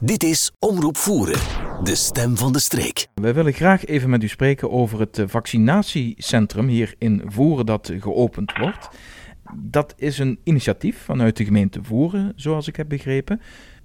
Dit 0.00 0.22
is 0.22 0.56
Omroep 0.60 0.96
Voeren, 0.96 1.40
de 1.84 1.94
stem 1.94 2.36
van 2.36 2.52
de 2.52 2.58
streek. 2.58 3.06
Wij 3.14 3.34
willen 3.34 3.52
graag 3.52 3.84
even 3.84 4.10
met 4.10 4.22
u 4.22 4.28
spreken 4.28 4.70
over 4.70 5.00
het 5.00 5.18
eh, 5.18 5.26
vaccinatiecentrum 5.26 6.66
hier 6.66 6.94
in 6.98 7.22
Voeren 7.24 7.66
dat 7.66 7.92
geopend 7.98 8.58
wordt. 8.58 8.90
Dat 9.56 9.94
is 9.98 10.18
een 10.18 10.38
initiatief 10.44 11.04
vanuit 11.04 11.36
de 11.36 11.44
gemeente 11.44 11.82
Voeren, 11.82 12.32
zoals 12.34 12.68
ik 12.68 12.76
heb 12.76 12.88
begrepen. 12.88 13.40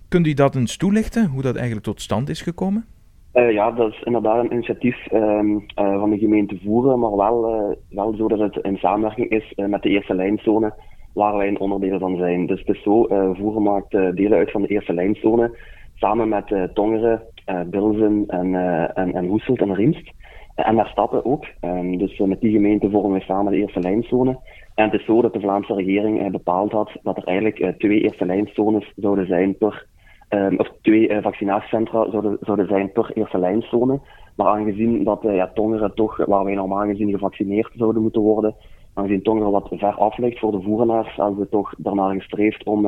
Kunt 0.08 0.28
u 0.28 0.34
dat 0.34 0.56
eens 0.56 0.78
toelichten, 0.78 1.28
hoe 1.28 1.42
dat 1.42 1.56
eigenlijk 1.56 1.86
tot 1.86 2.02
stand 2.02 2.30
is 2.30 2.42
gekomen? 2.42 2.86
Uh, 3.34 3.52
ja, 3.52 3.72
dat 3.72 3.92
is 3.92 4.02
inderdaad 4.02 4.44
een 4.44 4.54
initiatief 4.54 5.12
um, 5.14 5.54
uh, 5.56 6.00
van 6.00 6.10
de 6.10 6.18
gemeente 6.18 6.60
Voeren, 6.64 7.00
maar 7.00 7.16
wel, 7.16 7.50
uh, 7.50 7.76
wel 7.90 8.16
zo 8.16 8.28
dat 8.28 8.40
het 8.40 8.60
in 8.62 8.78
samenwerking 8.78 9.30
is 9.30 9.54
met 9.56 9.82
de 9.82 9.90
eerste 9.90 10.16
lijnzone 10.16 10.74
waar 11.14 11.38
wij 11.38 11.48
een 11.48 11.60
onderdeel 11.60 12.00
van 12.00 12.18
zijn. 12.18 12.46
Dus 12.48 12.60
het 12.60 12.76
is 12.76 12.84
zo, 12.84 13.06
Voeren 13.34 13.64
maakt 13.64 13.92
delen 13.92 14.38
uit 14.38 14.52
van 14.52 14.62
de 14.62 14.68
eerste 14.68 14.94
lijnzone 14.94 15.58
samen 16.02 16.30
met 16.30 16.50
uh, 16.50 16.64
Tongeren, 16.64 17.22
uh, 17.50 17.62
Bilzen 17.66 18.24
en, 18.28 18.48
uh, 18.48 18.98
en, 18.98 19.14
en 19.14 19.26
Hoeselt 19.26 19.62
en 19.62 19.76
Riemst. 19.76 20.12
En 20.56 20.76
daar 20.76 20.88
stappen 20.88 21.26
ook. 21.26 21.46
Um, 21.62 21.98
dus 21.98 22.18
met 22.20 22.42
die 22.42 22.52
gemeente 22.52 22.90
vormen 22.90 23.12
wij 23.12 23.20
samen 23.20 23.52
de 23.52 23.58
eerste 23.58 23.80
lijnzone. 23.80 24.40
En 24.76 24.86
het 24.90 25.00
is 25.00 25.06
zo 25.06 25.22
dat 25.22 25.34
de 25.34 25.40
Vlaamse 25.40 25.74
regering 25.74 26.32
bepaald 26.32 26.72
had 26.72 26.92
dat 27.04 27.18
er 27.18 27.24
eigenlijk 27.24 27.80
twee 27.80 28.02
eerste 28.02 28.26
lijnzones 28.26 28.94
zouden 28.96 29.28
zijn 29.28 29.58
per, 29.58 29.86
um, 30.30 30.60
of 30.60 30.72
twee 30.82 31.22
vaccinatiecentra 31.22 32.10
zouden, 32.10 32.38
zouden 32.42 32.68
zijn 32.68 32.92
per 32.92 33.12
eerste 33.14 33.38
lijnzone. 33.38 34.00
Maar 34.36 34.48
aangezien 34.48 35.04
dat 35.04 35.20
ja, 35.22 35.52
Tongeren 35.54 35.94
toch, 35.94 36.26
waar 36.26 36.44
wij 36.44 36.56
normaal 36.56 36.86
gezien 36.86 37.12
gevaccineerd 37.12 37.72
zouden 37.76 38.02
moeten 38.02 38.22
worden, 38.22 38.56
aangezien 38.94 39.22
Tongeren 39.22 39.52
wat 39.52 39.68
ver 39.72 39.94
af 39.94 40.18
ligt 40.18 40.40
voor 40.40 40.52
de 40.52 40.62
voerenaars, 40.62 41.16
hebben 41.16 41.40
we 41.40 41.50
toch 41.50 41.74
daarnaar 41.78 42.14
gestreefd 42.14 42.64
om 42.64 42.82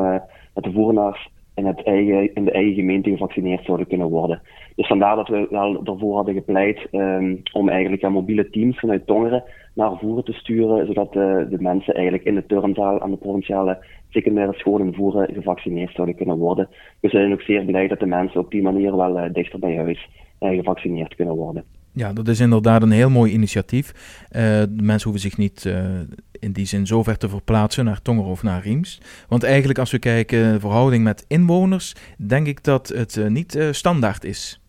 met 0.53 0.63
de 0.63 0.71
voerenaars 0.71 1.31
in, 1.55 1.65
het 1.65 1.83
eigen, 1.83 2.33
in 2.33 2.45
de 2.45 2.51
eigen 2.51 2.73
gemeente 2.73 3.09
gevaccineerd 3.09 3.65
zouden 3.65 3.87
kunnen 3.87 4.09
worden. 4.09 4.41
Dus 4.75 4.87
vandaar 4.87 5.15
dat 5.15 5.27
we 5.27 5.47
wel 5.49 5.85
ervoor 5.85 6.15
hadden 6.15 6.33
gepleit 6.33 6.87
um, 6.91 7.41
om 7.53 7.69
eigenlijk 7.69 8.09
mobiele 8.09 8.49
teams 8.49 8.79
vanuit 8.79 9.07
Tongeren 9.07 9.43
naar 9.73 9.97
Voeren 9.97 10.23
te 10.23 10.33
sturen, 10.33 10.85
zodat 10.85 11.13
de, 11.13 11.47
de 11.49 11.61
mensen 11.61 11.93
eigenlijk 11.93 12.25
in 12.25 12.35
de 12.35 12.45
turnzaal 12.45 13.01
aan 13.01 13.11
de 13.11 13.17
provinciale 13.17 13.85
secundaire 14.09 14.53
scholen 14.53 14.87
in 14.87 14.93
Voeren 14.93 15.33
gevaccineerd 15.33 15.93
zouden 15.93 16.15
kunnen 16.15 16.37
worden. 16.37 16.69
We 16.99 17.09
zijn 17.09 17.33
ook 17.33 17.41
zeer 17.41 17.65
blij 17.65 17.87
dat 17.87 17.99
de 17.99 18.05
mensen 18.05 18.39
op 18.39 18.51
die 18.51 18.61
manier 18.61 18.95
wel 18.95 19.17
uh, 19.17 19.33
dichter 19.33 19.59
bij 19.59 19.75
huis 19.75 20.09
gevaccineerd 20.39 21.15
kunnen 21.15 21.35
worden. 21.35 21.63
Ja, 21.95 22.13
dat 22.13 22.27
is 22.27 22.39
inderdaad 22.39 22.81
een 22.81 22.91
heel 22.91 23.09
mooi 23.09 23.31
initiatief. 23.31 23.91
Uh, 23.91 24.41
de 24.69 24.83
mensen 24.83 25.09
hoeven 25.09 25.29
zich 25.29 25.37
niet 25.37 25.63
uh, 25.67 25.75
in 26.39 26.51
die 26.51 26.65
zin 26.65 26.87
zo 26.87 27.03
ver 27.03 27.17
te 27.17 27.29
verplaatsen 27.29 27.85
naar 27.85 28.01
Tonger 28.01 28.25
of 28.25 28.43
naar 28.43 28.61
Riems. 28.61 29.01
Want 29.27 29.43
eigenlijk 29.43 29.79
als 29.79 29.91
we 29.91 29.99
kijken 29.99 30.59
verhouding 30.59 31.03
met 31.03 31.25
inwoners, 31.27 31.95
denk 32.27 32.47
ik 32.47 32.63
dat 32.63 32.87
het 32.87 33.15
uh, 33.15 33.27
niet 33.27 33.67
standaard 33.71 34.23
is. 34.23 34.61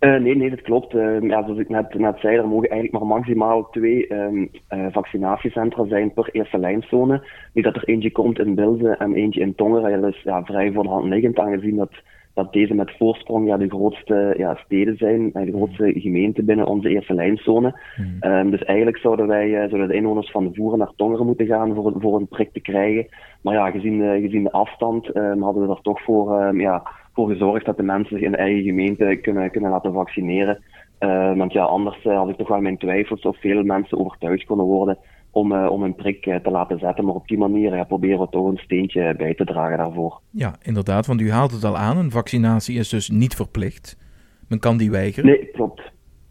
nee, 0.00 0.36
nee, 0.36 0.50
dat 0.50 0.62
klopt. 0.62 0.92
ja, 1.22 1.42
zoals 1.44 1.58
ik 1.58 1.68
net, 1.68 1.94
net 1.94 2.18
zei, 2.18 2.36
er 2.36 2.48
mogen 2.48 2.68
eigenlijk 2.68 3.04
maar 3.04 3.16
maximaal 3.16 3.70
twee 3.70 4.14
um, 4.14 4.50
vaccinatiecentra 4.68 5.86
zijn 5.86 6.12
per 6.12 6.28
eerste 6.32 6.58
lijnzone. 6.58 7.26
Niet 7.52 7.64
dat 7.64 7.76
er 7.76 7.84
eentje 7.84 8.12
komt 8.12 8.38
in 8.38 8.54
Bilze 8.54 8.88
en 8.88 9.14
eentje 9.14 9.40
in 9.40 9.54
Tongeren. 9.54 10.00
Dat 10.00 10.14
is 10.14 10.22
ja, 10.22 10.44
vrij 10.44 10.72
voor 10.72 10.82
de 10.82 10.88
hand 10.88 11.04
liggend, 11.04 11.38
aangezien 11.38 11.76
dat 11.76 11.92
dat 12.34 12.52
deze 12.52 12.74
met 12.74 12.96
voorsprong 12.96 13.46
ja, 13.46 13.56
de 13.56 13.68
grootste 13.68 14.34
ja, 14.36 14.54
steden 14.64 14.96
zijn, 14.96 15.30
de 15.32 15.52
grootste 15.52 15.92
gemeenten 15.96 16.44
binnen 16.44 16.66
onze 16.66 16.88
eerste 16.88 17.14
lijnzone. 17.14 17.80
Mm. 17.96 18.30
Um, 18.30 18.50
dus 18.50 18.64
eigenlijk 18.64 18.98
zouden 18.98 19.26
wij, 19.26 19.48
uh, 19.48 19.58
zouden 19.58 19.88
de 19.88 19.94
inwoners 19.94 20.30
van 20.30 20.44
de 20.44 20.54
Voeren 20.54 20.78
naar 20.78 20.92
Tongeren 20.96 21.26
moeten 21.26 21.46
gaan 21.46 21.74
voor, 21.74 21.92
voor 21.96 22.16
een 22.16 22.28
prik 22.28 22.52
te 22.52 22.60
krijgen. 22.60 23.06
Maar 23.42 23.54
ja, 23.54 23.70
gezien, 23.70 24.00
uh, 24.00 24.20
gezien 24.20 24.42
de 24.42 24.52
afstand 24.52 25.16
um, 25.16 25.42
hadden 25.42 25.66
we 25.66 25.74
er 25.74 25.82
toch 25.82 26.02
voor, 26.02 26.42
um, 26.42 26.60
ja, 26.60 26.82
voor 27.12 27.28
gezorgd 27.28 27.64
dat 27.64 27.76
de 27.76 27.82
mensen 27.82 28.16
zich 28.16 28.26
in 28.26 28.32
de 28.32 28.36
eigen 28.36 28.62
gemeente 28.62 29.18
kunnen, 29.22 29.50
kunnen 29.50 29.70
laten 29.70 29.92
vaccineren. 29.92 30.62
Uh, 31.00 31.36
want 31.36 31.52
ja, 31.52 31.64
anders 31.64 32.02
had 32.02 32.28
ik 32.28 32.36
toch 32.36 32.48
wel 32.48 32.60
mijn 32.60 32.78
twijfels 32.78 33.22
of 33.22 33.40
veel 33.40 33.62
mensen 33.62 33.98
overtuigd 33.98 34.44
konden 34.44 34.66
worden 34.66 34.98
om, 35.32 35.52
uh, 35.52 35.70
om 35.70 35.82
een 35.82 35.94
prik 35.94 36.26
uh, 36.26 36.36
te 36.36 36.50
laten 36.50 36.78
zetten. 36.78 37.04
Maar 37.04 37.14
op 37.14 37.28
die 37.28 37.38
manier 37.38 37.74
ja, 37.74 37.84
proberen 37.84 38.18
we 38.18 38.28
toch 38.30 38.46
een 38.46 38.56
steentje 38.56 39.14
bij 39.16 39.34
te 39.34 39.44
dragen 39.44 39.78
daarvoor. 39.78 40.20
Ja, 40.30 40.54
inderdaad, 40.62 41.06
want 41.06 41.20
u 41.20 41.30
haalt 41.30 41.52
het 41.52 41.64
al 41.64 41.76
aan. 41.76 41.98
Een 41.98 42.10
vaccinatie 42.10 42.78
is 42.78 42.88
dus 42.88 43.10
niet 43.10 43.34
verplicht. 43.34 43.98
Men 44.48 44.58
kan 44.58 44.76
die 44.76 44.90
weigeren. 44.90 45.30
Nee, 45.30 45.46
klopt. 45.46 45.82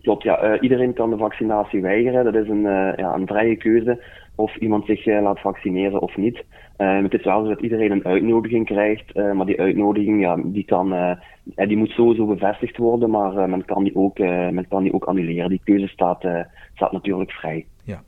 Klopt, 0.01 0.23
ja. 0.23 0.53
Uh, 0.53 0.61
iedereen 0.61 0.93
kan 0.93 1.09
de 1.09 1.17
vaccinatie 1.17 1.81
weigeren. 1.81 2.23
Dat 2.23 2.35
is 2.35 2.49
een, 2.49 2.61
ja, 2.95 3.13
een 3.13 3.27
vrije 3.27 3.55
keuze 3.55 4.03
of 4.35 4.55
iemand 4.55 4.85
zich 4.85 5.05
laat 5.05 5.39
vaccineren 5.39 6.01
of 6.01 6.17
niet. 6.17 6.43
het 6.77 7.13
is 7.13 7.23
wel 7.23 7.43
zo 7.43 7.49
dat 7.49 7.61
iedereen 7.61 7.91
een 7.91 8.05
uitnodiging 8.05 8.65
krijgt, 8.65 9.13
maar 9.13 9.45
die 9.45 9.59
uitnodiging 9.59 10.21
ja, 10.21 10.37
die 10.43 10.65
kan, 10.65 11.17
die 11.43 11.77
moet 11.77 11.89
sowieso 11.89 12.25
bevestigd 12.25 12.77
worden, 12.77 13.09
maar 13.09 13.49
men, 13.49 13.65
kan 13.65 13.83
die 13.83 13.95
ook, 13.95 14.17
men 14.17 14.67
kan 14.67 14.83
die 14.83 14.93
ook 14.93 15.03
annuleren. 15.03 15.49
Die 15.49 15.61
keuze 15.63 15.87
staat, 15.87 16.25
staat 16.73 16.91
natuurlijk 16.91 17.31
vrij. 17.31 17.65
Ja. 17.83 18.01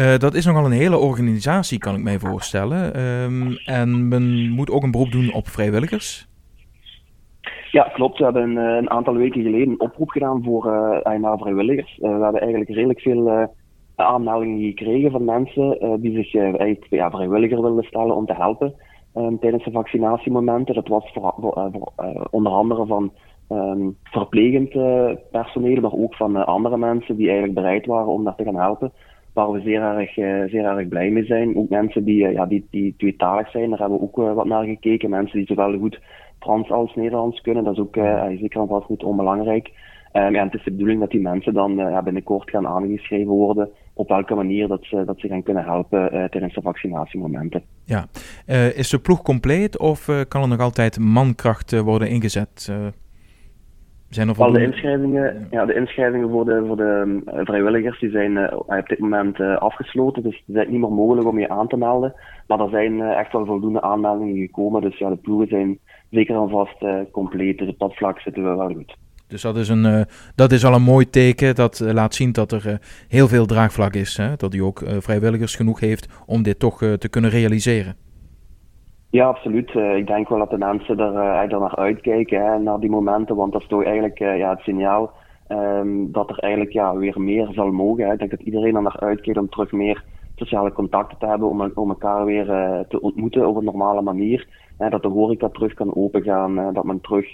Uh, 0.00 0.16
dat 0.18 0.34
is 0.34 0.46
nogal 0.46 0.64
een 0.64 0.72
hele 0.72 0.98
organisatie, 0.98 1.78
kan 1.78 1.94
ik 1.94 2.02
mij 2.02 2.18
voorstellen. 2.18 3.00
Um, 3.00 3.56
en 3.64 4.08
men 4.08 4.50
moet 4.50 4.70
ook 4.70 4.82
een 4.82 4.90
beroep 4.90 5.12
doen 5.12 5.32
op 5.32 5.48
vrijwilligers. 5.48 6.28
Ja, 7.70 7.82
klopt. 7.82 8.18
We 8.18 8.24
hebben 8.24 8.42
een, 8.42 8.58
eh, 8.58 8.76
een 8.76 8.90
aantal 8.90 9.14
weken 9.14 9.42
geleden 9.42 9.68
een 9.68 9.80
oproep 9.80 10.10
gedaan 10.10 10.42
voor 10.44 10.66
uh, 10.66 11.18
naar 11.18 11.38
vrijwilligers. 11.38 11.98
We 12.00 12.08
hebben 12.08 12.40
eigenlijk 12.40 12.70
redelijk 12.70 13.00
veel 13.00 13.48
aanmeldingen 13.94 14.60
gekregen 14.60 15.10
van 15.10 15.24
mensen 15.24 15.98
die 16.00 16.14
zich 16.14 16.34
eigenlijk 16.34 16.86
ja, 16.88 17.10
vrijwilliger 17.10 17.62
willen 17.62 17.84
stellen 17.84 18.16
om 18.16 18.26
te 18.26 18.34
helpen 18.34 18.74
um, 19.14 19.38
tijdens 19.38 19.64
de 19.64 19.70
vaccinatiemomenten. 19.70 20.74
Dat 20.74 20.88
was 20.88 21.12
voor, 21.12 21.70
onder 22.30 22.52
andere 22.52 22.86
van 22.86 23.12
um, 23.48 23.96
verplegend 24.02 24.70
personeel, 25.30 25.80
maar 25.80 25.92
ook 25.92 26.14
van 26.14 26.46
andere 26.46 26.76
mensen 26.76 27.16
die 27.16 27.26
eigenlijk 27.26 27.54
bereid 27.54 27.86
waren 27.86 28.12
om 28.12 28.24
daar 28.24 28.36
te 28.36 28.44
gaan 28.44 28.56
helpen 28.56 28.92
waar 29.34 29.50
we 29.50 29.60
zeer 29.60 29.82
erg, 29.82 30.16
uh, 30.16 30.44
zeer 30.50 30.64
erg 30.64 30.88
blij 30.88 31.10
mee 31.10 31.24
zijn. 31.24 31.56
Ook 31.56 31.68
mensen 31.68 32.04
die, 32.04 32.24
uh, 32.24 32.32
ja, 32.32 32.46
die, 32.46 32.66
die 32.70 32.94
tweetalig 32.96 33.50
zijn, 33.50 33.70
daar 33.70 33.78
hebben 33.78 33.98
we 33.98 34.04
ook 34.04 34.18
uh, 34.18 34.34
wat 34.34 34.46
naar 34.46 34.64
gekeken. 34.64 35.10
Mensen 35.10 35.38
die 35.38 35.46
zowel 35.46 35.78
goed 35.78 36.00
Frans 36.38 36.70
als 36.70 36.94
Nederlands 36.94 37.40
kunnen, 37.40 37.64
dat 37.64 37.72
is 37.72 37.78
ook 37.78 37.94
zeker 38.38 38.60
en 38.60 38.84
niet 38.88 39.02
onbelangrijk. 39.02 39.70
Um, 40.12 40.34
ja, 40.34 40.44
het 40.44 40.54
is 40.54 40.64
de 40.64 40.70
bedoeling 40.70 41.00
dat 41.00 41.10
die 41.10 41.20
mensen 41.20 41.54
dan 41.54 42.02
binnenkort 42.04 42.50
gaan 42.50 42.66
aangeschreven 42.66 43.32
worden 43.32 43.68
op 43.94 44.08
welke 44.08 44.34
manier 44.34 44.68
dat 44.68 44.84
ze, 44.84 45.04
dat 45.04 45.20
ze 45.20 45.28
gaan 45.28 45.42
kunnen 45.42 45.64
helpen 45.64 46.10
tijdens 46.10 46.54
de 46.54 46.60
vaccinatiemomenten. 46.60 47.62
Ja, 47.84 48.06
is 48.74 48.88
de 48.88 48.98
ploeg 48.98 49.22
compleet 49.22 49.78
of 49.78 50.24
kan 50.28 50.42
er 50.42 50.48
nog 50.48 50.60
altijd 50.60 50.98
mankracht 50.98 51.80
worden 51.80 52.10
ingezet? 52.10 52.72
Zijn 54.14 54.28
er 54.28 54.52
de 54.52 54.62
inschrijvingen, 54.62 55.46
ja, 55.50 55.64
de 55.64 55.74
inschrijvingen 55.74 56.30
voor 56.30 56.44
de, 56.44 56.64
voor 56.66 56.76
de 56.76 57.22
uh, 57.26 57.40
vrijwilligers 57.44 58.00
die 58.00 58.10
zijn 58.10 58.30
uh, 58.30 58.52
op 58.52 58.88
dit 58.88 58.98
moment 58.98 59.38
uh, 59.38 59.56
afgesloten. 59.56 60.22
Dus 60.22 60.42
het 60.46 60.56
is 60.56 60.68
niet 60.68 60.80
meer 60.80 60.92
mogelijk 60.92 61.26
om 61.26 61.38
je 61.38 61.48
aan 61.48 61.68
te 61.68 61.76
melden. 61.76 62.14
Maar 62.46 62.60
er 62.60 62.68
zijn 62.68 63.00
echt 63.00 63.32
wel 63.32 63.46
voldoende 63.46 63.82
aanmeldingen 63.82 64.36
gekomen. 64.36 64.80
Dus 64.80 64.98
ja, 64.98 65.08
de 65.08 65.16
ploegen 65.16 65.48
zijn 65.48 65.78
zeker 66.10 66.36
en 66.36 66.48
vast 66.48 66.84
compleet. 67.10 67.58
Dus 67.58 67.68
op 67.68 67.78
dat 67.78 67.94
vlak 67.94 68.20
zitten 68.20 68.42
we 68.42 68.56
wel 68.56 68.72
goed. 68.72 68.96
Dus 69.28 69.42
dat 69.42 69.56
is, 69.56 69.68
een, 69.68 70.06
dat 70.34 70.52
is 70.52 70.64
al 70.64 70.74
een 70.74 70.82
mooi 70.82 71.10
teken. 71.10 71.54
Dat 71.54 71.80
laat 71.80 72.14
zien 72.14 72.32
dat 72.32 72.52
er 72.52 72.78
heel 73.08 73.28
veel 73.28 73.46
draagvlak 73.46 73.94
is. 73.94 74.16
Hè? 74.16 74.36
Dat 74.36 74.54
u 74.54 74.58
ook 74.60 74.82
vrijwilligers 74.98 75.56
genoeg 75.56 75.80
heeft 75.80 76.22
om 76.26 76.42
dit 76.42 76.58
toch 76.58 76.78
te 76.78 77.08
kunnen 77.10 77.30
realiseren. 77.30 78.03
Ja, 79.14 79.26
absoluut. 79.26 79.74
Uh, 79.74 79.96
ik 79.96 80.06
denk 80.06 80.28
wel 80.28 80.38
dat 80.38 80.50
de 80.50 80.58
mensen 80.58 80.98
er, 80.98 81.12
uh, 81.12 81.52
er 81.52 81.60
naar 81.60 81.76
uitkijken, 81.76 82.46
hè, 82.46 82.58
naar 82.58 82.80
die 82.80 82.90
momenten. 82.90 83.36
Want 83.36 83.52
dat 83.52 83.60
is 83.60 83.68
toch 83.68 83.84
eigenlijk 83.84 84.20
uh, 84.20 84.38
ja, 84.38 84.50
het 84.50 84.60
signaal 84.60 85.12
um, 85.48 86.12
dat 86.12 86.30
er 86.30 86.38
eigenlijk 86.38 86.72
ja, 86.72 86.96
weer 86.96 87.20
meer 87.20 87.48
zal 87.52 87.70
mogen. 87.70 88.06
Hè. 88.06 88.12
Ik 88.12 88.18
denk 88.18 88.30
dat 88.30 88.40
iedereen 88.40 88.76
er 88.76 88.82
naar 88.82 89.00
uitkijkt 89.00 89.38
om 89.38 89.48
terug 89.48 89.72
meer 89.72 90.04
sociale 90.34 90.72
contacten 90.72 91.18
te 91.18 91.26
hebben, 91.26 91.48
om, 91.48 91.70
om 91.74 91.88
elkaar 91.88 92.24
weer 92.24 92.46
te 92.88 93.00
ontmoeten 93.00 93.48
op 93.48 93.56
een 93.56 93.64
normale 93.64 94.02
manier. 94.02 94.46
Hè, 94.78 94.88
dat 94.88 95.02
de 95.02 95.08
horeca 95.08 95.48
terug 95.48 95.74
kan 95.74 95.96
opengaan, 95.96 96.72
dat 96.72 96.84
men 96.84 97.00
terug 97.00 97.32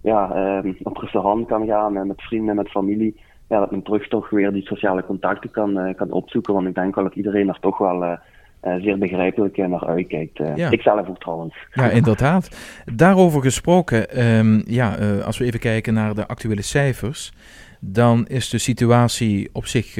ja, 0.00 0.34
ehm, 0.34 0.72
op 0.82 0.96
restaurant 0.96 1.46
kan 1.46 1.66
gaan 1.66 2.06
met 2.06 2.22
vrienden, 2.22 2.56
met 2.56 2.70
familie. 2.70 3.20
Ja, 3.48 3.58
dat 3.58 3.70
men 3.70 3.82
terug 3.82 4.08
toch 4.08 4.30
weer 4.30 4.52
die 4.52 4.66
sociale 4.66 5.04
contacten 5.04 5.50
kan, 5.50 5.94
kan 5.96 6.10
opzoeken. 6.10 6.54
Want 6.54 6.66
ik 6.66 6.74
denk 6.74 6.94
wel 6.94 7.04
dat 7.04 7.14
iedereen 7.14 7.48
er 7.48 7.60
toch 7.60 7.78
wel 7.78 8.02
uh, 8.02 8.12
zeer 8.60 8.98
begrijpelijk 8.98 9.56
naar 9.56 9.86
uitkijkt. 9.86 10.38
Uh, 10.40 10.56
ja. 10.56 10.70
Ik 10.70 10.80
zelf 10.80 11.08
ook 11.08 11.20
trouwens. 11.20 11.54
Ja, 11.72 11.90
inderdaad. 11.90 12.56
Daarover 12.94 13.42
gesproken, 13.42 14.26
um, 14.26 14.62
ja, 14.66 14.98
uh, 14.98 15.24
als 15.24 15.38
we 15.38 15.44
even 15.44 15.60
kijken 15.60 15.94
naar 15.94 16.14
de 16.14 16.26
actuele 16.26 16.62
cijfers, 16.62 17.32
dan 17.80 18.26
is 18.26 18.48
de 18.48 18.58
situatie 18.58 19.48
op 19.52 19.66
zich 19.66 19.98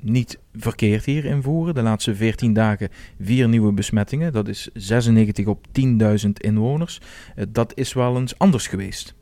niet 0.00 0.40
verkeerd 0.52 1.04
hier 1.04 1.24
in 1.24 1.42
Voeren. 1.42 1.74
De 1.74 1.82
laatste 1.82 2.14
14 2.14 2.52
dagen 2.52 2.88
vier 3.20 3.48
nieuwe 3.48 3.72
besmettingen. 3.72 4.32
Dat 4.32 4.48
is 4.48 4.70
96 4.74 5.46
op 5.46 5.66
10.000 5.66 6.30
inwoners. 6.32 7.00
dat 7.48 7.72
is 7.74 7.92
wel 7.92 8.16
eens 8.16 8.38
anders 8.38 8.66
geweest. 8.66 9.14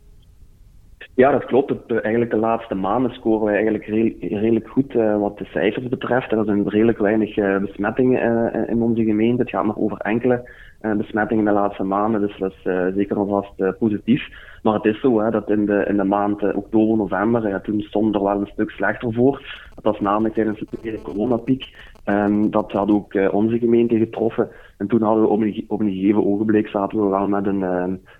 Ja, 1.15 1.31
dat 1.31 1.45
klopt. 1.45 1.71
Eh, 1.71 2.03
eigenlijk 2.03 2.31
de 2.31 2.37
laatste 2.37 2.75
maanden 2.75 3.11
scoren 3.11 3.45
wij 3.45 3.53
eigenlijk 3.53 3.85
redelijk 3.85 4.67
goed 4.67 4.93
uh, 4.93 5.19
wat 5.19 5.37
de 5.37 5.45
cijfers 5.45 5.87
betreft. 5.87 6.31
Er 6.31 6.45
zijn 6.45 6.69
redelijk 6.69 6.97
weinig 6.97 7.37
uh, 7.37 7.57
besmettingen 7.57 8.53
in 8.67 8.81
onze 8.81 9.03
gemeente. 9.03 9.41
Het 9.41 9.51
gaat 9.51 9.65
nog 9.65 9.77
over 9.77 9.97
enkele 9.97 10.49
besmettingen 10.81 11.45
de 11.45 11.51
laatste 11.51 11.83
maanden, 11.83 12.21
dus 12.21 12.37
dat 12.37 12.51
is 12.51 12.93
zeker 12.95 13.17
alvast 13.17 13.77
positief. 13.79 14.27
Maar 14.63 14.73
het 14.73 14.85
is 14.85 14.99
zo 14.99 15.29
dat 15.29 15.49
in 15.49 15.65
de, 15.65 15.85
in 15.87 15.97
de 15.97 16.03
maand 16.03 16.53
oktober, 16.53 16.97
november, 16.97 17.47
ja, 17.47 17.59
toen 17.59 17.81
stond 17.81 18.15
er 18.15 18.23
wel 18.23 18.39
een 18.39 18.47
stuk 18.53 18.69
slechter 18.69 19.13
voor. 19.13 19.63
Dat 19.75 19.83
was 19.83 19.99
namelijk 19.99 20.33
tijdens 20.33 20.63
de 20.81 20.99
coronapiek. 21.01 21.75
Um, 22.05 22.51
dat 22.51 22.71
had 22.71 22.91
ook 22.91 23.13
onze 23.31 23.59
gemeente 23.59 23.97
getroffen. 23.97 24.49
En 24.77 24.87
toen 24.87 25.01
hadden 25.01 25.23
we 25.23 25.29
op 25.29 25.41
een, 25.41 25.65
op 25.67 25.79
een 25.79 25.91
gegeven 25.91 26.25
ogenblik 26.25 26.67
zaten 26.67 27.03
we 27.03 27.09
wel 27.09 27.27
met 27.27 27.45
een, 27.45 27.59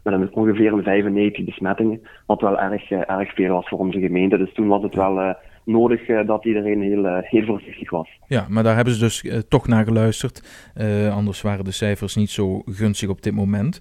met 0.04 0.14
een 0.14 0.34
ongeveer 0.34 0.74
een 0.74 0.84
95 0.84 1.46
besmettingen. 1.46 2.02
Wat 2.26 2.42
wel 2.42 2.60
erg, 2.60 2.92
erg 2.92 3.34
veel 3.34 3.54
was 3.54 3.70
voor 3.70 3.80
onze 3.80 4.00
gemeente. 4.00 4.38
Dus 4.38 4.54
toen 4.54 4.68
was 4.68 4.84
het 4.84 4.96
wel 4.96 5.36
nodig 5.66 6.26
dat 6.26 6.46
iedereen 6.46 6.82
heel, 6.82 7.06
heel 7.22 7.46
voorzichtig 7.46 7.90
was. 7.90 8.10
Ja, 8.28 8.46
maar 8.50 8.64
daar 8.64 8.76
hebben 8.76 8.94
ze 8.94 9.00
dus 9.00 9.26
toch 9.48 9.68
naar 9.68 9.84
geluisterd. 9.84 10.70
anders 11.12 11.42
waren 11.42 11.66
de 11.66 11.72
cijfers 11.72 12.16
niet 12.16 12.30
zo 12.30 12.62
gunstig 12.66 13.10
op 13.10 13.22
dit 13.22 13.34
moment. 13.34 13.80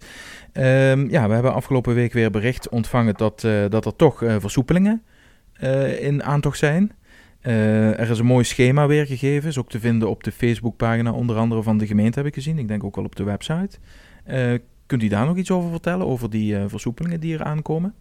Um, 0.52 1.10
ja, 1.10 1.28
we 1.28 1.34
hebben 1.34 1.54
afgelopen 1.54 1.94
week 1.94 2.12
weer 2.12 2.30
bericht 2.30 2.68
ontvangen 2.68 3.14
dat, 3.14 3.48
dat 3.68 3.86
er 3.86 3.96
toch 3.96 4.18
versoepelingen 4.18 5.02
in 6.00 6.22
aantocht 6.22 6.58
zijn. 6.58 6.92
Er 7.40 8.10
is 8.10 8.18
een 8.18 8.26
mooi 8.26 8.44
schema 8.44 8.86
weergegeven, 8.86 9.48
is 9.48 9.58
ook 9.58 9.70
te 9.70 9.80
vinden 9.80 10.10
op 10.10 10.24
de 10.24 10.32
Facebookpagina, 10.32 11.12
onder 11.12 11.36
andere 11.36 11.62
van 11.62 11.78
de 11.78 11.86
gemeente 11.86 12.18
heb 12.18 12.28
ik 12.28 12.34
gezien. 12.34 12.58
Ik 12.58 12.68
denk 12.68 12.84
ook 12.84 12.96
wel 12.96 13.04
op 13.04 13.16
de 13.16 13.24
website. 13.24 13.78
Kunt 14.86 15.02
u 15.02 15.08
daar 15.08 15.26
nog 15.26 15.36
iets 15.36 15.50
over 15.50 15.70
vertellen, 15.70 16.06
over 16.06 16.30
die 16.30 16.56
versoepelingen 16.66 17.20
die 17.20 17.34
er 17.34 17.44
aankomen? 17.44 17.94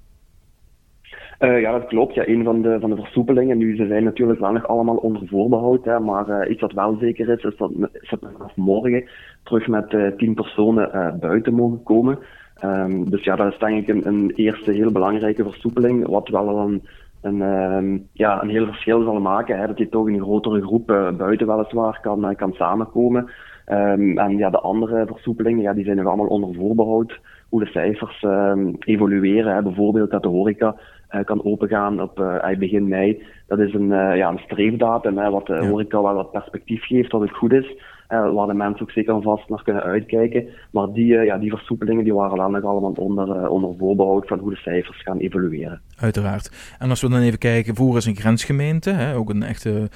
Ja, 1.40 1.72
dat 1.72 1.86
klopt. 1.88 2.14
Ja, 2.14 2.28
een 2.28 2.44
van 2.44 2.62
de, 2.62 2.78
van 2.80 2.90
de 2.90 2.96
versoepelingen, 2.96 3.58
nu 3.58 3.76
ze 3.76 3.88
zijn 3.88 4.04
natuurlijk 4.04 4.40
wel 4.40 4.52
nog 4.52 4.68
allemaal 4.68 4.96
onder 4.96 5.28
voorbehoud, 5.28 6.00
maar 6.00 6.50
iets 6.50 6.62
wat 6.62 6.74
wel 6.74 6.98
zeker 7.00 7.30
is, 7.30 7.44
is 7.44 7.58
dat, 7.58 7.72
vanaf 8.02 8.56
morgen 8.56 9.04
terug 9.44 9.68
met 9.68 10.18
tien 10.18 10.34
personen 10.34 11.18
buiten 11.20 11.54
mogen 11.54 11.84
komen. 11.84 12.20
Um, 12.66 13.10
dus 13.10 13.24
ja, 13.24 13.36
dat 13.36 13.52
is 13.52 13.60
denk 13.60 13.88
ik 13.88 14.06
een, 14.06 14.32
eerste 14.36 14.72
heel 14.72 14.92
belangrijke 14.92 15.44
versoepeling, 15.44 16.08
wat 16.08 16.28
wel 16.28 16.58
een 16.58 16.82
een, 17.22 17.36
uh, 17.36 18.00
ja, 18.12 18.42
een 18.42 18.50
heel 18.50 18.66
verschil 18.66 19.04
zal 19.04 19.20
maken. 19.20 19.68
Dat 19.68 19.78
je 19.78 19.90
toch 19.90 20.08
in 20.08 20.22
grotere 20.22 20.62
groep 20.62 20.88
buiten 21.18 21.48
weliswaar 21.48 22.00
kan, 22.02 22.36
kan 22.36 22.54
samenkomen. 22.54 23.32
Um, 23.68 24.18
en 24.18 24.38
ja, 24.38 24.50
de 24.50 24.60
andere 24.60 25.06
versoepelingen, 25.06 25.62
ja, 25.62 25.74
die 25.74 25.84
zijn 25.84 25.98
nog 25.98 26.06
allemaal 26.06 26.28
onder 26.28 26.54
voorbehoud. 26.54 27.20
Hoe 27.54 27.64
de 27.64 27.72
cijfers 27.72 28.24
um, 28.24 28.76
evolueren. 28.80 29.56
Hè. 29.56 29.62
Bijvoorbeeld 29.62 30.12
dat 30.12 30.24
de 30.24 30.30
horeca 30.30 30.76
uh, 31.12 31.24
kan 31.24 31.46
opengaan 31.46 32.02
op 32.02 32.16
begin 32.60 32.88
mei. 32.88 33.24
Dat 33.48 33.60
is 33.60 33.74
een, 33.74 33.88
ja, 33.88 34.30
een 34.30 34.42
streefdatum, 34.46 35.18
hè, 35.18 35.30
wat 35.30 35.48
de 35.48 35.66
horeca 35.66 36.02
wel 36.02 36.14
wat 36.14 36.32
perspectief 36.32 36.86
geeft, 36.86 37.12
dat 37.12 37.22
het 37.22 37.32
goed 37.32 37.54
is. 37.54 37.76
Uh, 38.14 38.34
waar 38.34 38.48
de 38.48 38.54
mensen 38.54 38.82
ook 38.82 38.92
zeker 38.92 39.22
vast 39.22 39.50
naar 39.50 39.64
kunnen 39.64 39.84
uitkijken. 39.84 40.48
Maar 40.72 40.88
die, 40.92 41.14
uh, 41.14 41.26
ja, 41.26 41.38
die 41.38 41.50
versoepelingen 41.50 42.04
die 42.04 42.14
waren 42.14 42.52
nog 42.52 42.64
allemaal 42.64 42.92
onder, 42.92 43.28
uh, 43.28 43.50
onder 43.50 43.76
voorbehoud 43.78 44.28
van 44.28 44.40
hoe 44.40 44.50
de 44.50 44.56
cijfers 44.56 45.02
gaan 45.02 45.18
evolueren. 45.18 45.82
Uiteraard. 46.00 46.76
En 46.80 46.90
als 46.90 47.02
we 47.02 47.10
dan 47.10 47.20
even 47.20 47.40
kijken, 47.40 47.76
Voer 47.76 47.98
is 47.98 48.06
een 48.06 48.16
grensgemeente, 48.16 48.90
hè, 48.90 49.16
ook 49.16 49.30
een 49.30 49.44
echte 49.44 49.90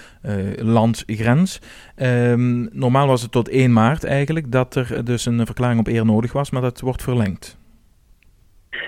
landgrens. 0.55 1.61
Um, 1.95 2.69
normaal 2.71 3.07
was 3.07 3.21
het 3.21 3.31
tot 3.31 3.49
1 3.49 3.73
maart 3.73 4.03
eigenlijk 4.03 4.51
dat 4.51 4.75
er 4.75 5.05
dus 5.05 5.25
een 5.25 5.45
verklaring 5.45 5.79
op 5.79 5.87
eer 5.87 6.05
nodig 6.05 6.33
was, 6.33 6.51
maar 6.51 6.61
dat 6.61 6.79
wordt 6.79 7.03
verlengd. 7.03 7.46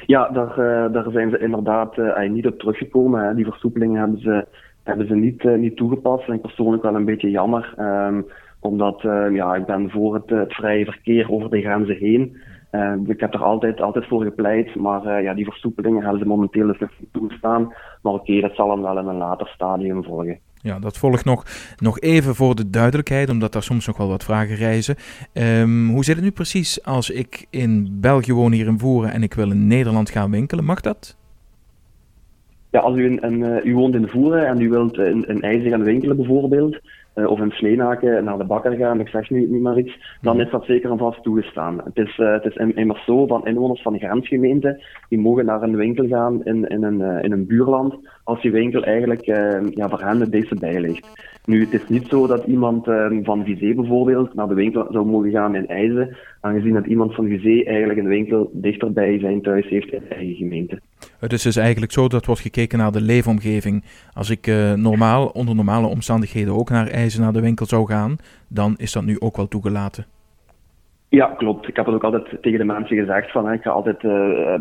Ja, 0.09 0.29
daar, 0.29 0.55
daar 0.91 1.11
zijn 1.11 1.29
ze 1.29 1.39
inderdaad 1.39 1.97
niet 2.29 2.47
op 2.47 2.59
teruggekomen. 2.59 3.23
Hè. 3.23 3.35
Die 3.35 3.45
versoepelingen 3.45 3.99
hebben 3.99 4.19
ze, 4.19 4.45
hebben 4.83 5.07
ze 5.07 5.15
niet, 5.15 5.43
niet 5.43 5.75
toegepast. 5.75 6.27
En 6.27 6.33
ik 6.33 6.41
persoonlijk 6.41 6.83
wel 6.83 6.95
een 6.95 7.05
beetje 7.05 7.29
jammer. 7.29 7.73
Um, 7.79 8.25
omdat 8.59 9.01
ja, 9.31 9.55
ik 9.55 9.65
ben 9.65 9.89
voor 9.89 10.13
het, 10.13 10.29
het, 10.29 10.53
vrije 10.53 10.85
verkeer 10.85 11.31
over 11.31 11.49
de 11.49 11.61
grenzen 11.61 11.95
heen. 11.95 12.37
Uh, 12.71 12.93
ik 13.07 13.19
heb 13.19 13.33
er 13.33 13.43
altijd, 13.43 13.81
altijd 13.81 14.07
voor 14.07 14.23
gepleit, 14.23 14.75
maar 14.75 15.21
ja, 15.21 15.33
die 15.33 15.45
versoepelingen 15.45 16.01
hebben 16.01 16.19
ze 16.19 16.27
momenteel 16.27 16.67
dus 16.67 16.79
niet 16.79 17.13
toestaan. 17.13 17.73
Maar 18.01 18.13
oké, 18.13 18.39
dat 18.39 18.55
zal 18.55 18.67
dan 18.67 18.81
wel 18.81 18.99
in 18.99 19.07
een 19.07 19.17
later 19.17 19.47
stadium 19.47 20.03
volgen. 20.03 20.39
Ja, 20.61 20.79
dat 20.79 20.97
volgt 20.97 21.25
nog, 21.25 21.45
nog 21.77 21.99
even 21.99 22.35
voor 22.35 22.55
de 22.55 22.69
duidelijkheid, 22.69 23.29
omdat 23.29 23.53
daar 23.53 23.63
soms 23.63 23.87
nog 23.87 23.97
wel 23.97 24.07
wat 24.07 24.23
vragen 24.23 24.55
reizen. 24.55 24.95
Um, 25.33 25.89
hoe 25.89 26.03
zit 26.03 26.15
het 26.15 26.23
nu 26.23 26.31
precies 26.31 26.83
als 26.83 27.09
ik 27.09 27.45
in 27.49 27.97
België 28.01 28.33
woon, 28.33 28.51
hier 28.51 28.67
in 28.67 28.79
Voeren, 28.79 29.11
en 29.11 29.23
ik 29.23 29.33
wil 29.33 29.51
in 29.51 29.67
Nederland 29.67 30.09
gaan 30.09 30.31
winkelen? 30.31 30.65
Mag 30.65 30.81
dat? 30.81 31.17
Ja, 32.71 32.79
als 32.79 32.97
u, 32.97 33.17
in, 33.21 33.61
u 33.63 33.75
woont 33.75 33.95
in 33.95 34.07
Voeren 34.07 34.47
en 34.47 34.61
u 34.61 34.69
wilt 34.69 34.97
in, 34.97 35.27
in 35.27 35.41
IJzer 35.41 35.69
gaan 35.69 35.83
winkelen 35.83 36.15
bijvoorbeeld, 36.15 36.79
uh, 37.19 37.29
of 37.29 37.39
in 37.39 37.51
Sleenaken 37.51 38.23
naar 38.23 38.37
de 38.37 38.43
bakker 38.43 38.71
gaan, 38.71 38.99
ik 38.99 39.07
zeg 39.07 39.29
nu 39.29 39.47
niet 39.47 39.61
maar 39.61 39.77
iets, 39.77 40.17
dan 40.21 40.35
mhm. 40.35 40.45
is 40.45 40.51
dat 40.51 40.65
zeker 40.65 40.91
en 40.91 40.97
vast 40.97 41.23
toegestaan. 41.23 41.81
Het 41.83 41.97
is, 41.97 42.17
uh, 42.17 42.31
het 42.31 42.45
is 42.45 42.55
immers 42.55 43.05
zo 43.05 43.27
van 43.27 43.45
inwoners 43.45 43.81
van 43.81 43.99
grensgemeenten, 43.99 44.81
die 45.09 45.19
mogen 45.19 45.45
naar 45.45 45.61
een 45.61 45.75
winkel 45.75 46.07
gaan 46.07 46.45
in, 46.45 46.67
in, 46.67 46.83
een, 46.83 46.99
uh, 46.99 47.23
in 47.23 47.31
een 47.31 47.47
buurland, 47.47 47.95
als 48.23 48.41
die 48.41 48.51
winkel 48.51 48.83
eigenlijk 48.83 49.25
ja, 49.75 49.89
voor 49.89 50.01
hen 50.01 50.19
het 50.19 50.29
beste 50.29 50.55
bij 50.55 50.79
ligt. 50.79 51.37
Nu, 51.45 51.59
het 51.59 51.73
is 51.73 51.87
niet 51.87 52.07
zo 52.07 52.27
dat 52.27 52.45
iemand 52.45 52.85
van 53.23 53.43
Vizé 53.43 53.73
bijvoorbeeld 53.73 54.33
naar 54.33 54.47
de 54.47 54.53
winkel 54.53 54.87
zou 54.89 55.05
mogen 55.05 55.31
gaan 55.31 55.55
in 55.55 55.67
IJzen, 55.67 56.15
aangezien 56.41 56.73
dat 56.73 56.85
iemand 56.85 57.15
van 57.15 57.27
Vizé 57.27 57.63
eigenlijk 57.63 57.99
een 57.99 58.07
winkel 58.07 58.49
dichterbij 58.53 59.19
zijn 59.19 59.41
thuis 59.41 59.67
heeft 59.67 59.93
in 59.93 60.01
de 60.09 60.15
eigen 60.15 60.35
gemeente. 60.35 60.79
Het 61.19 61.33
is 61.33 61.41
dus 61.41 61.55
eigenlijk 61.55 61.91
zo 61.91 62.07
dat 62.07 62.25
wordt 62.25 62.41
gekeken 62.41 62.77
naar 62.77 62.91
de 62.91 63.01
leefomgeving. 63.01 63.83
Als 64.13 64.29
ik 64.29 64.47
uh, 64.47 64.73
normaal, 64.73 65.27
onder 65.27 65.55
normale 65.55 65.87
omstandigheden 65.87 66.53
ook 66.53 66.69
naar 66.69 66.87
IJzen 66.87 67.21
naar 67.21 67.33
de 67.33 67.41
winkel 67.41 67.65
zou 67.65 67.85
gaan, 67.85 68.15
dan 68.47 68.73
is 68.77 68.91
dat 68.91 69.03
nu 69.03 69.19
ook 69.19 69.37
wel 69.37 69.47
toegelaten. 69.47 70.05
Ja, 71.09 71.25
klopt. 71.25 71.67
Ik 71.67 71.75
heb 71.75 71.85
het 71.85 71.95
ook 71.95 72.03
altijd 72.03 72.37
tegen 72.41 72.59
de 72.59 72.65
mensen 72.65 72.97
gezegd 72.97 73.31
van, 73.31 73.45
hè, 73.45 73.53
ik 73.53 73.61
ga 73.61 73.69
altijd 73.69 74.03
uh, 74.03 74.11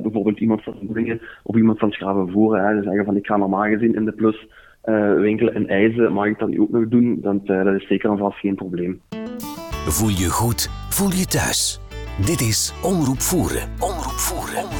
bijvoorbeeld 0.03 0.41
iemand 0.41 0.63
van 0.63 0.75
Boeringen 0.81 1.21
of 1.43 1.57
iemand 1.57 1.79
van 1.79 1.91
Schravenvoeren 1.91 2.65
hè, 2.65 2.83
zeggen 2.83 3.05
van 3.05 3.17
ik 3.17 3.27
ga 3.27 3.37
normaal 3.37 3.65
gezien 3.65 3.95
in 3.95 4.05
de 4.05 4.13
plus 4.13 4.47
uh, 4.85 5.15
winkelen 5.15 5.55
in 5.55 5.69
IJzen, 5.69 6.13
mag 6.13 6.27
ik 6.27 6.39
dat 6.39 6.49
nu 6.49 6.61
ook 6.61 6.71
nog 6.71 6.89
doen? 6.89 7.19
Dat, 7.21 7.47
dat 7.47 7.75
is 7.75 7.87
zeker 7.87 8.11
en 8.11 8.19
vast 8.19 8.39
geen 8.39 8.55
probleem. 8.55 9.01
Voel 9.87 10.09
je 10.09 10.29
goed, 10.31 10.71
voel 10.99 11.13
je 11.13 11.27
thuis. 11.27 11.79
Dit 12.25 12.41
is 12.41 12.73
Omroep 12.83 13.23
Voeren. 13.23 13.73
Omroep 13.79 14.19
Voeren. 14.19 14.78